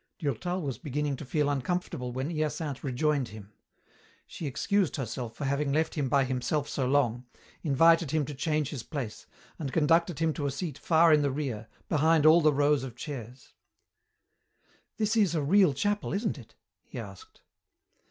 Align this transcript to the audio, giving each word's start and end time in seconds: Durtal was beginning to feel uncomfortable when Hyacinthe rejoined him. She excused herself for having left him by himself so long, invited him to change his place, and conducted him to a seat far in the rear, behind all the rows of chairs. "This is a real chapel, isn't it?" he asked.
Durtal 0.17 0.63
was 0.63 0.79
beginning 0.79 1.15
to 1.17 1.25
feel 1.25 1.47
uncomfortable 1.47 2.11
when 2.11 2.31
Hyacinthe 2.31 2.83
rejoined 2.83 3.27
him. 3.27 3.53
She 4.25 4.47
excused 4.47 4.95
herself 4.95 5.35
for 5.35 5.45
having 5.45 5.71
left 5.71 5.93
him 5.93 6.09
by 6.09 6.23
himself 6.23 6.67
so 6.67 6.87
long, 6.87 7.27
invited 7.61 8.09
him 8.09 8.25
to 8.25 8.33
change 8.33 8.69
his 8.69 8.81
place, 8.81 9.27
and 9.59 9.71
conducted 9.71 10.17
him 10.17 10.33
to 10.33 10.47
a 10.47 10.51
seat 10.51 10.79
far 10.79 11.13
in 11.13 11.21
the 11.21 11.29
rear, 11.29 11.67
behind 11.87 12.25
all 12.25 12.41
the 12.41 12.51
rows 12.51 12.83
of 12.83 12.95
chairs. 12.95 13.53
"This 14.97 15.15
is 15.15 15.35
a 15.35 15.43
real 15.43 15.71
chapel, 15.71 16.13
isn't 16.13 16.39
it?" 16.39 16.55
he 16.81 16.97
asked. 16.97 17.41